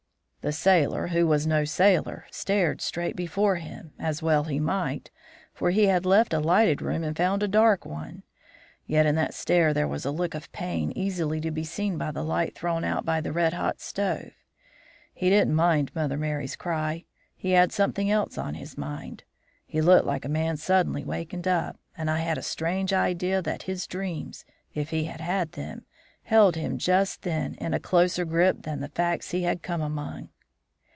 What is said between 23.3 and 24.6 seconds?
that his dreams,